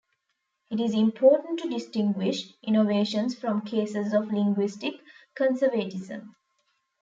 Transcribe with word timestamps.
It 0.71 0.79
is 0.79 0.95
important 0.95 1.59
to 1.59 1.69
distinguish 1.69 2.51
innovations 2.63 3.37
from 3.37 3.61
cases 3.61 4.13
of 4.13 4.33
linguistic 4.33 4.95
conservatism. 5.35 6.35